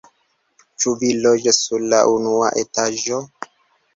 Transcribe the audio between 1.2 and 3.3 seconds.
loĝas sur la unua etaĝo?